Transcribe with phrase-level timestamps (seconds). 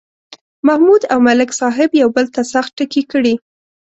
[0.67, 3.33] محمود او ملک صاحب یو بل ته سخت ټکي کړي.